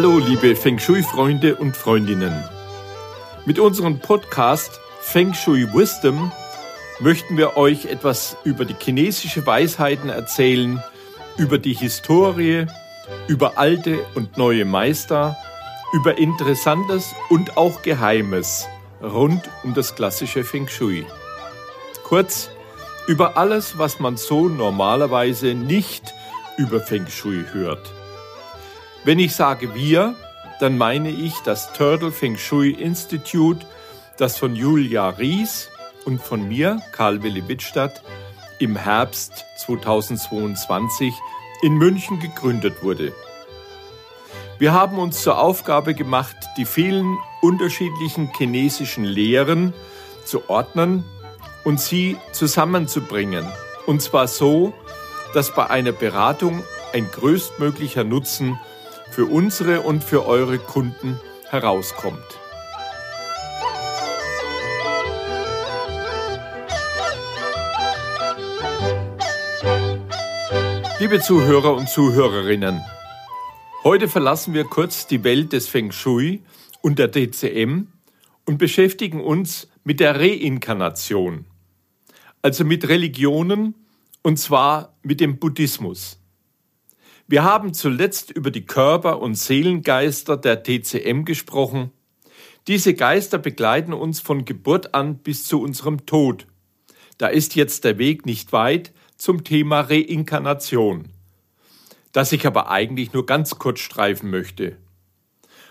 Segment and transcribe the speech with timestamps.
[0.00, 2.44] Hallo, liebe Feng Shui-Freunde und Freundinnen.
[3.46, 6.30] Mit unserem Podcast Feng Shui Wisdom
[7.00, 10.80] möchten wir euch etwas über die chinesische Weisheiten erzählen,
[11.36, 12.66] über die Historie,
[13.26, 15.36] über alte und neue Meister,
[15.92, 18.68] über Interessantes und auch Geheimes
[19.02, 21.04] rund um das klassische Feng Shui.
[22.04, 22.50] Kurz,
[23.08, 26.14] über alles, was man so normalerweise nicht
[26.56, 27.97] über Feng Shui hört.
[29.04, 30.14] Wenn ich sage wir,
[30.60, 33.64] dann meine ich das Turtle Feng Shui Institute,
[34.16, 35.68] das von Julia Ries
[36.04, 38.02] und von mir, Karl Willi Wittstadt,
[38.58, 41.14] im Herbst 2022
[41.62, 43.12] in München gegründet wurde.
[44.58, 49.72] Wir haben uns zur Aufgabe gemacht, die vielen unterschiedlichen chinesischen Lehren
[50.24, 51.04] zu ordnen
[51.64, 53.46] und sie zusammenzubringen.
[53.86, 54.74] Und zwar so,
[55.34, 58.58] dass bei einer Beratung ein größtmöglicher Nutzen
[59.18, 61.18] für unsere und für eure Kunden
[61.50, 62.22] herauskommt.
[71.00, 72.80] Liebe Zuhörer und Zuhörerinnen,
[73.82, 76.44] heute verlassen wir kurz die Welt des Feng Shui
[76.80, 77.88] und der DCM
[78.44, 81.46] und beschäftigen uns mit der Reinkarnation,
[82.40, 83.74] also mit Religionen
[84.22, 86.20] und zwar mit dem Buddhismus.
[87.30, 91.92] Wir haben zuletzt über die Körper- und Seelengeister der TCM gesprochen.
[92.66, 96.46] Diese Geister begleiten uns von Geburt an bis zu unserem Tod.
[97.18, 101.10] Da ist jetzt der Weg nicht weit zum Thema Reinkarnation,
[102.12, 104.78] das ich aber eigentlich nur ganz kurz streifen möchte.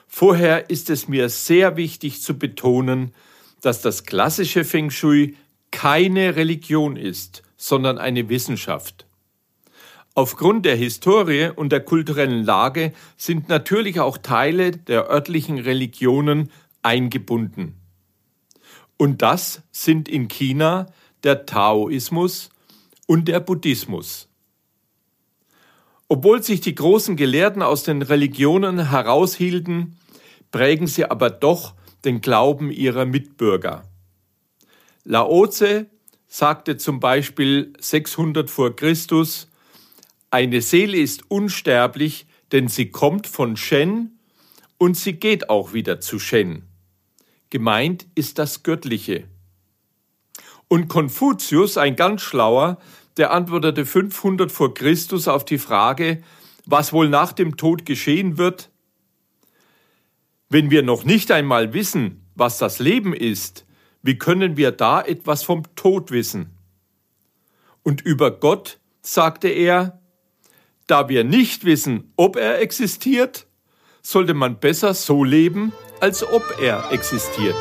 [0.06, 3.16] Vorher ist es mir sehr wichtig zu betonen,
[3.62, 5.36] dass das klassische Feng Shui
[5.72, 9.07] keine Religion ist, sondern eine Wissenschaft.
[10.18, 16.52] Aufgrund der Historie und der kulturellen Lage sind natürlich auch Teile der örtlichen Religionen
[16.82, 17.76] eingebunden.
[18.98, 20.88] Und das sind in China
[21.22, 22.50] der Taoismus
[23.06, 24.28] und der Buddhismus.
[26.08, 30.00] Obwohl sich die großen Gelehrten aus den Religionen heraushielten,
[30.50, 33.84] prägen sie aber doch den Glauben ihrer Mitbürger.
[35.04, 35.86] Laoze
[36.26, 39.48] sagte zum Beispiel 600 vor Christus,
[40.32, 44.20] eine Seele ist unsterblich, denn sie kommt von Shen
[44.78, 46.64] und sie geht auch wieder zu Shen.
[47.50, 49.28] Gemeint ist das Göttliche.
[50.68, 52.78] Und Konfuzius, ein ganz schlauer,
[53.16, 56.22] der antwortete 500 vor Christus auf die Frage,
[56.66, 58.70] was wohl nach dem Tod geschehen wird.
[60.50, 63.66] Wenn wir noch nicht einmal wissen, was das Leben ist,
[64.04, 66.52] wie können wir da etwas vom Tod wissen?
[67.84, 70.00] Und über Gott sagte er,
[70.88, 73.46] da wir nicht wissen, ob er existiert,
[74.02, 77.56] sollte man besser so leben, als ob er existiert.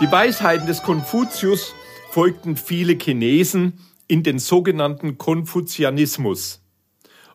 [0.00, 1.72] Die Weisheiten des Konfuzius
[2.10, 3.78] folgten viele Chinesen
[4.08, 6.60] in den sogenannten Konfuzianismus,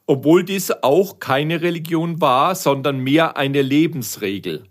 [0.06, 4.66] obwohl dies auch keine Religion war, sondern mehr eine Lebensregel.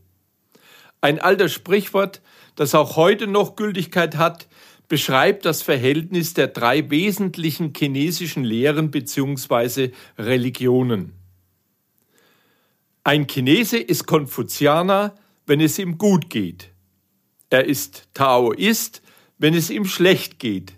[1.00, 2.20] Ein alter Sprichwort,
[2.54, 4.46] das auch heute noch Gültigkeit hat,
[4.88, 9.90] beschreibt das Verhältnis der drei wesentlichen chinesischen Lehren bzw.
[10.18, 11.12] Religionen.
[13.04, 15.14] Ein Chinese ist Konfuzianer,
[15.46, 16.70] wenn es ihm gut geht.
[17.50, 19.02] Er ist Taoist,
[19.38, 20.72] wenn es ihm schlecht geht.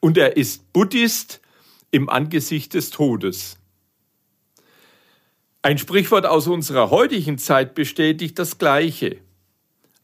[0.00, 1.40] Und er ist Buddhist
[1.90, 3.58] im Angesicht des Todes.
[5.62, 9.18] Ein Sprichwort aus unserer heutigen Zeit bestätigt das Gleiche.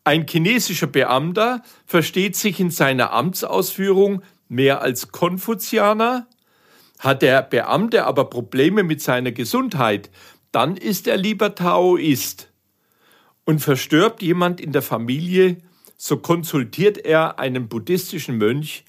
[0.06, 6.28] Ein chinesischer Beamter versteht sich in seiner Amtsausführung mehr als Konfuzianer.
[7.00, 10.12] Hat der Beamte aber Probleme mit seiner Gesundheit,
[10.52, 12.52] dann ist er lieber Taoist.
[13.46, 15.58] Und verstirbt jemand in der Familie,
[15.96, 18.84] so konsultiert er einen buddhistischen Mönch,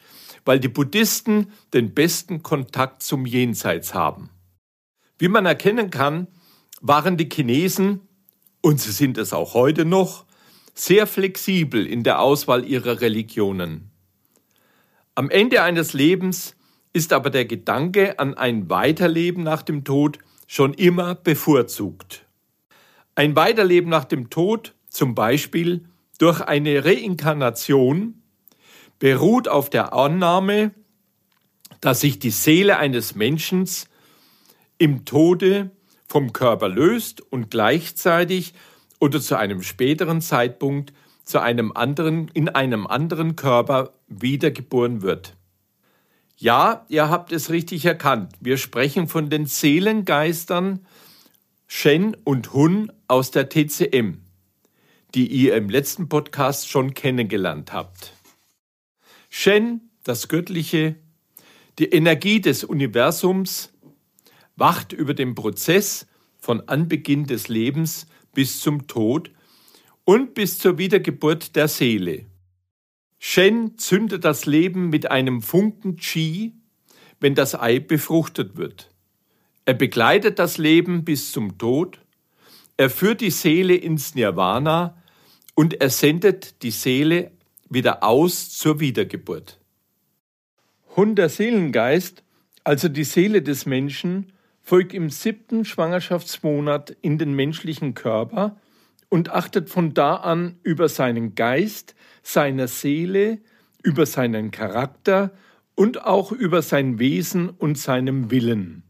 [0.46, 4.30] weil die Buddhisten den besten Kontakt zum Jenseits haben.
[5.18, 6.28] Wie man erkennen kann,
[6.80, 8.02] waren die Chinesen,
[8.62, 10.27] und sie sind es auch heute noch,
[10.78, 13.90] sehr flexibel in der Auswahl ihrer Religionen.
[15.16, 16.56] Am Ende eines Lebens
[16.94, 22.26] ist aber der Gedanke an ein Weiterleben nach dem Tod schon immer bevorzugt.
[23.16, 25.86] Ein Weiterleben nach dem Tod, zum Beispiel
[26.20, 28.22] durch eine Reinkarnation,
[29.00, 30.72] beruht auf der Annahme,
[31.82, 33.68] dass sich die Seele eines Menschen
[34.78, 35.72] im Tode
[36.08, 38.54] vom Körper löst und gleichzeitig
[39.00, 45.36] oder zu einem späteren Zeitpunkt zu einem anderen, in einem anderen Körper wiedergeboren wird.
[46.38, 48.34] Ja, ihr habt es richtig erkannt.
[48.40, 50.86] Wir sprechen von den Seelengeistern
[51.66, 54.22] Shen und Hun aus der TCM,
[55.16, 58.14] die ihr im letzten Podcast schon kennengelernt habt.
[59.30, 60.96] Shen, das Göttliche,
[61.78, 63.74] die Energie des Universums,
[64.56, 66.08] wacht über den Prozess
[66.40, 68.08] von Anbeginn des Lebens
[68.38, 69.32] bis zum Tod
[70.06, 72.28] und bis zur Wiedergeburt der Seele.
[73.18, 76.54] Shen zündet das Leben mit einem Funken Chi,
[77.20, 78.92] wenn das Ei befruchtet wird.
[79.66, 82.00] Er begleitet das Leben bis zum Tod,
[82.78, 85.02] er führt die Seele ins Nirvana
[85.56, 87.32] und er sendet die Seele
[87.70, 89.60] wieder aus zur Wiedergeburt.
[90.96, 92.24] Hund der Seelengeist,
[92.64, 94.32] also die Seele des Menschen,
[94.68, 98.58] folgt im siebten Schwangerschaftsmonat in den menschlichen Körper
[99.08, 103.40] und achtet von da an über seinen Geist, seiner Seele,
[103.82, 105.32] über seinen Charakter
[105.74, 108.84] und auch über sein Wesen und seinem Willen.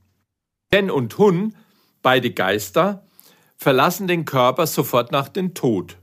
[0.74, 1.54] Hen und Hun,
[2.02, 3.06] beide Geister,
[3.56, 6.00] verlassen den Körper sofort nach dem Tod.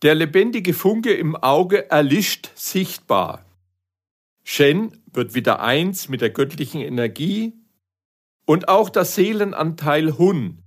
[0.00, 3.44] Der lebendige Funke im Auge erlischt sichtbar.
[4.42, 7.52] Shen wird wieder eins mit der göttlichen Energie
[8.46, 10.62] und auch der Seelenanteil Hun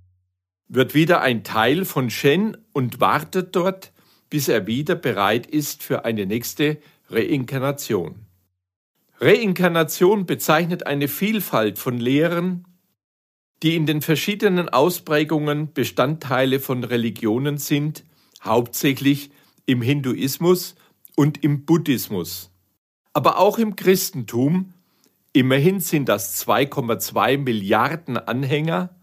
[0.68, 3.92] wird wieder ein Teil von Shen und wartet dort,
[4.30, 6.78] bis er wieder bereit ist für eine nächste
[7.08, 8.26] Reinkarnation.
[9.20, 12.66] Reinkarnation bezeichnet eine Vielfalt von Lehren,
[13.62, 18.04] die in den verschiedenen Ausprägungen Bestandteile von Religionen sind,
[18.44, 19.30] hauptsächlich
[19.66, 20.76] im Hinduismus
[21.16, 22.50] und im Buddhismus.
[23.12, 24.74] Aber auch im Christentum,
[25.32, 28.96] immerhin sind das 2,2 Milliarden Anhänger,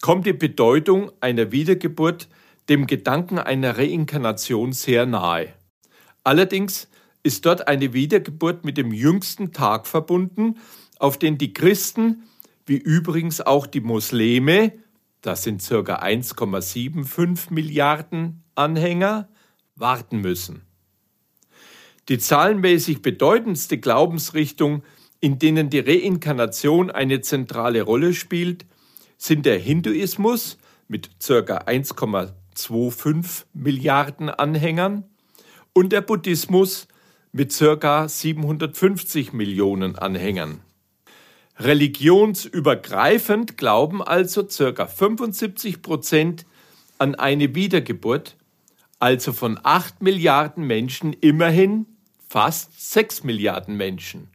[0.00, 2.28] kommt die Bedeutung einer Wiedergeburt
[2.68, 5.52] dem Gedanken einer Reinkarnation sehr nahe.
[6.22, 6.88] Allerdings
[7.22, 10.58] ist dort eine Wiedergeburt mit dem jüngsten Tag verbunden,
[10.98, 12.24] auf den die Christen,
[12.66, 14.72] wie übrigens auch die Muslime,
[15.22, 15.74] das sind ca.
[15.74, 19.28] 1,75 Milliarden Anhänger,
[19.76, 20.62] warten müssen.
[22.08, 24.82] Die zahlenmäßig bedeutendste Glaubensrichtung,
[25.20, 28.64] in denen die Reinkarnation eine zentrale Rolle spielt,
[29.16, 31.42] sind der Hinduismus mit ca.
[31.42, 35.04] 1,25 Milliarden Anhängern
[35.72, 36.88] und der Buddhismus
[37.32, 38.08] mit ca.
[38.08, 40.60] 750 Millionen Anhängern.
[41.58, 44.86] Religionsübergreifend glauben also ca.
[44.86, 46.46] 75 Prozent
[46.98, 48.36] an eine Wiedergeburt,
[49.00, 51.86] also von 8 Milliarden Menschen immerhin
[52.28, 54.28] fast 6 Milliarden Menschen.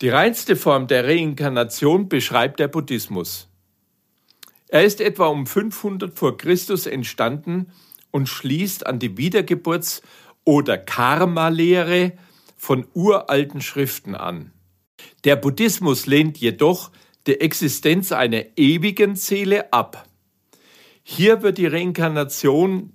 [0.00, 3.48] Die reinste Form der Reinkarnation beschreibt der Buddhismus.
[4.68, 7.70] Er ist etwa um 500 vor Christus entstanden
[8.10, 10.00] und schließt an die Wiedergeburts-
[10.44, 12.12] oder Karma-Lehre
[12.56, 14.52] von uralten Schriften an.
[15.24, 16.90] Der Buddhismus lehnt jedoch
[17.26, 20.08] die Existenz einer ewigen Seele ab.
[21.02, 22.94] Hier wird die Reinkarnation,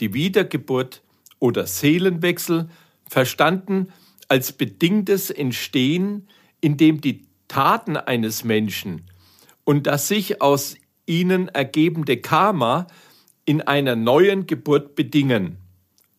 [0.00, 1.02] die Wiedergeburt
[1.38, 2.68] oder Seelenwechsel
[3.08, 3.88] verstanden
[4.28, 6.28] als bedingtes Entstehen,
[6.62, 9.02] in dem die Taten eines Menschen
[9.64, 12.86] und das sich aus ihnen ergebende Karma
[13.44, 15.58] in einer neuen Geburt bedingen,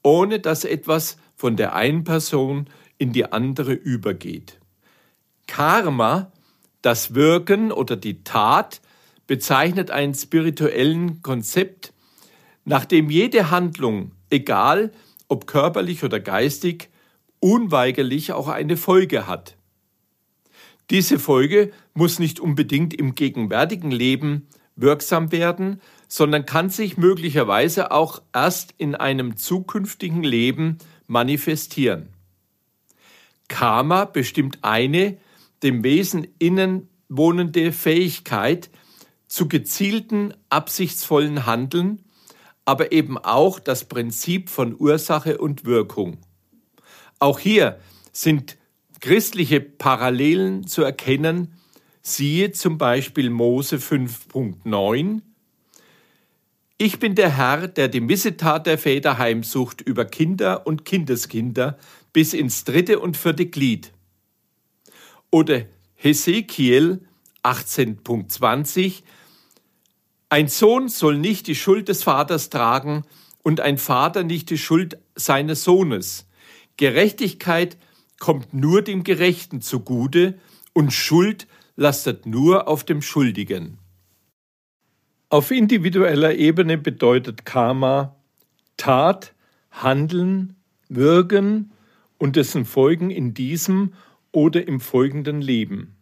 [0.04, 2.68] ohne dass etwas von der einen Person
[3.00, 4.60] in die andere übergeht.
[5.48, 6.32] Karma,
[6.82, 8.82] das Wirken oder die Tat,
[9.26, 11.94] bezeichnet ein spirituellen Konzept,
[12.66, 14.92] nach dem jede Handlung, egal
[15.28, 16.90] ob körperlich oder geistig,
[17.40, 19.58] unweigerlich auch eine Folge hat.
[20.90, 28.22] Diese Folge muss nicht unbedingt im gegenwärtigen Leben wirksam werden, sondern kann sich möglicherweise auch
[28.34, 32.10] erst in einem zukünftigen Leben manifestieren.
[33.48, 35.18] Karma bestimmt eine
[35.64, 38.70] dem Wesen innen wohnende Fähigkeit
[39.28, 42.04] zu gezielten, absichtsvollen Handeln,
[42.66, 46.18] aber eben auch das Prinzip von Ursache und Wirkung.
[47.20, 47.80] Auch hier
[48.12, 48.58] sind
[49.04, 51.60] christliche Parallelen zu erkennen
[52.02, 55.20] Siehe zum Beispiel Mose 5.9.
[56.78, 61.78] Ich bin der Herr, der die Missetat der Väter heimsucht über Kinder und Kindeskinder
[62.14, 63.92] bis ins dritte und vierte Glied.
[65.32, 65.64] Oder
[65.96, 67.02] Hesekiel
[67.44, 69.04] 18.20.
[70.30, 73.04] Ein Sohn soll nicht die Schuld des Vaters tragen
[73.44, 76.26] und ein Vater nicht die Schuld seines Sohnes.
[76.78, 77.76] Gerechtigkeit
[78.24, 80.36] kommt nur dem Gerechten zugute
[80.72, 83.80] und Schuld lastet nur auf dem Schuldigen.
[85.28, 88.16] Auf individueller Ebene bedeutet Karma
[88.78, 89.34] Tat,
[89.72, 90.56] Handeln,
[90.88, 91.74] Wirken
[92.18, 93.92] und dessen Folgen in diesem
[94.32, 95.98] oder im folgenden Leben.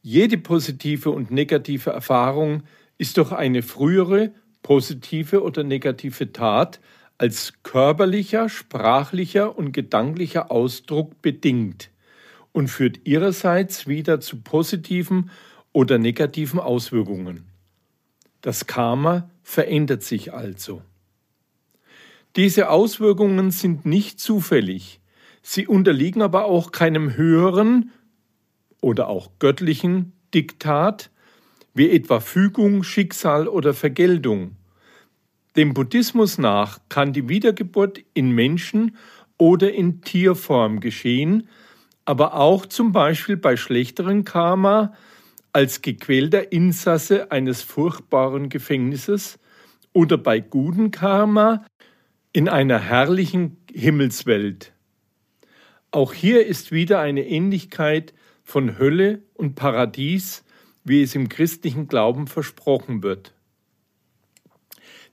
[0.00, 2.62] Jede positive und negative Erfahrung
[2.96, 6.80] ist durch eine frühere positive oder negative Tat
[7.22, 11.88] als körperlicher, sprachlicher und gedanklicher Ausdruck bedingt
[12.50, 15.30] und führt ihrerseits wieder zu positiven
[15.70, 17.44] oder negativen Auswirkungen.
[18.40, 20.82] Das Karma verändert sich also.
[22.34, 25.00] Diese Auswirkungen sind nicht zufällig,
[25.42, 27.92] sie unterliegen aber auch keinem höheren
[28.80, 31.12] oder auch göttlichen Diktat,
[31.72, 34.56] wie etwa Fügung, Schicksal oder Vergeltung.
[35.56, 38.96] Dem Buddhismus nach kann die Wiedergeburt in Menschen
[39.36, 41.48] oder in Tierform geschehen,
[42.04, 44.94] aber auch zum Beispiel bei schlechteren Karma
[45.52, 49.38] als gequälter Insasse eines furchtbaren Gefängnisses
[49.92, 51.66] oder bei guten Karma
[52.32, 54.72] in einer herrlichen Himmelswelt.
[55.90, 60.44] Auch hier ist wieder eine Ähnlichkeit von Hölle und Paradies,
[60.84, 63.34] wie es im christlichen Glauben versprochen wird.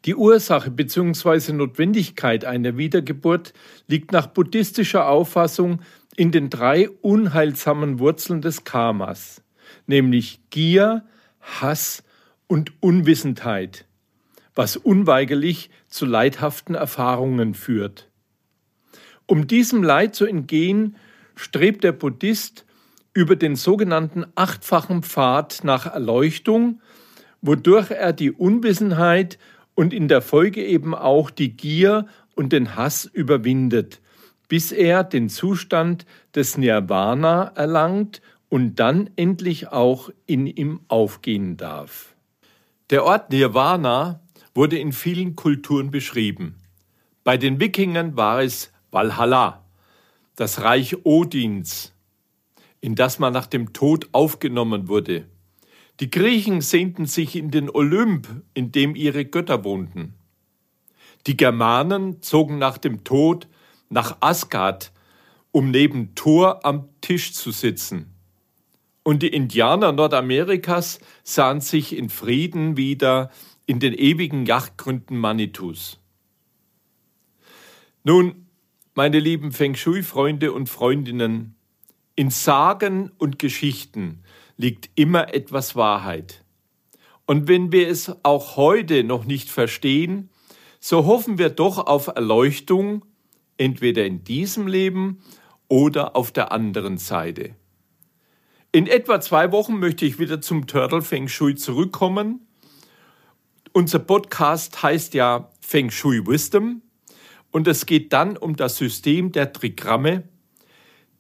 [0.05, 1.51] Die Ursache bzw.
[1.53, 3.53] Notwendigkeit einer Wiedergeburt
[3.87, 5.81] liegt nach buddhistischer Auffassung
[6.15, 9.41] in den drei unheilsamen Wurzeln des Karmas,
[9.87, 11.05] nämlich Gier,
[11.41, 12.03] Hass
[12.47, 13.85] und Unwissendheit,
[14.55, 18.09] was unweigerlich zu leidhaften Erfahrungen führt.
[19.25, 20.95] Um diesem Leid zu entgehen,
[21.35, 22.65] strebt der Buddhist
[23.13, 26.81] über den sogenannten achtfachen Pfad nach Erleuchtung,
[27.41, 29.37] wodurch er die Unwissenheit
[29.79, 32.05] und in der Folge eben auch die Gier
[32.35, 34.01] und den Hass überwindet,
[34.49, 36.05] bis er den Zustand
[36.35, 42.13] des Nirvana erlangt und dann endlich auch in ihm aufgehen darf.
[42.89, 44.19] Der Ort Nirvana
[44.53, 46.55] wurde in vielen Kulturen beschrieben.
[47.23, 49.63] Bei den Wikingern war es Valhalla,
[50.35, 51.93] das Reich Odins,
[52.81, 55.23] in das man nach dem Tod aufgenommen wurde.
[55.99, 60.13] Die Griechen sehnten sich in den Olymp, in dem ihre Götter wohnten.
[61.27, 63.47] Die Germanen zogen nach dem Tod
[63.89, 64.93] nach Asgard,
[65.51, 68.13] um neben Thor am Tisch zu sitzen.
[69.03, 73.31] Und die Indianer Nordamerikas sahen sich in Frieden wieder
[73.65, 75.99] in den ewigen Yachtgründen Manitus.
[78.03, 78.47] Nun,
[78.95, 81.55] meine lieben Feng Shui-Freunde und Freundinnen,
[82.15, 84.23] in Sagen und Geschichten
[84.59, 86.43] liegt immer etwas Wahrheit.
[87.25, 90.29] Und wenn wir es auch heute noch nicht verstehen,
[90.81, 93.05] so hoffen wir doch auf Erleuchtung,
[93.55, 95.21] entweder in diesem Leben
[95.69, 97.55] oder auf der anderen Seite.
[98.73, 102.45] In etwa zwei Wochen möchte ich wieder zum Turtle Feng Shui zurückkommen.
[103.71, 106.81] Unser Podcast heißt ja Feng Shui Wisdom
[107.51, 110.27] und es geht dann um das System der Trigramme,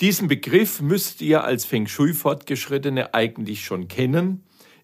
[0.01, 4.43] diesen Begriff müsst ihr als Feng Shui-Fortgeschrittene eigentlich schon kennen.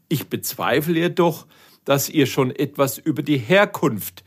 [0.09, 1.45] Ich bezweifle jedoch,
[1.85, 4.23] dass ihr schon etwas über die Herkunft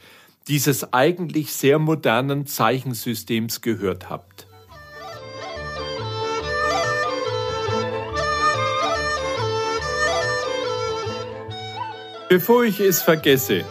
[0.48, 4.46] dieses eigentlich sehr modernen Zeichensystems gehört habt.
[12.30, 13.64] Bevor ich es vergesse,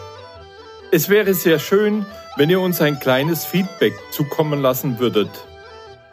[0.92, 2.06] es wäre sehr schön,
[2.36, 5.30] wenn ihr uns ein kleines Feedback zukommen lassen würdet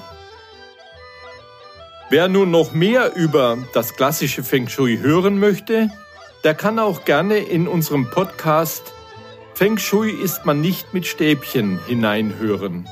[2.11, 5.89] Wer nun noch mehr über das klassische Feng Shui hören möchte,
[6.43, 8.93] der kann auch gerne in unserem Podcast
[9.57, 12.87] Feng Shui ist man nicht mit Stäbchen hineinhören.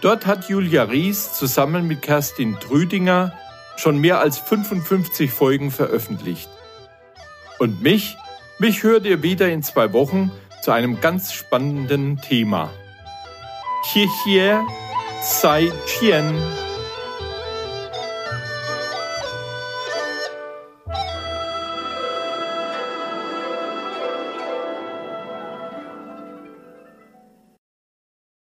[0.00, 3.32] Dort hat Julia Ries zusammen mit Kerstin Trüdinger
[3.76, 6.50] schon mehr als 55 Folgen veröffentlicht.
[7.60, 8.16] Und mich,
[8.58, 12.68] mich hört ihr wieder in zwei Wochen zu einem ganz spannenden Thema.
[13.84, 14.58] Xie
[15.22, 16.61] Sai Qian.